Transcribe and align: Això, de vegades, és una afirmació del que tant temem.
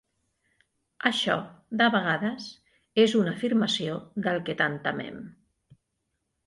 Això, 1.09 1.35
de 1.83 1.89
vegades, 1.97 2.49
és 3.05 3.15
una 3.23 3.35
afirmació 3.39 4.01
del 4.29 4.43
que 4.49 4.59
tant 4.65 4.81
temem. 4.89 5.23